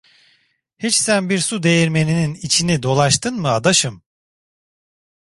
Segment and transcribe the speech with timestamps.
[0.79, 4.03] Hiç sen bir su değirmeninin içini dolaştın mı adaşım?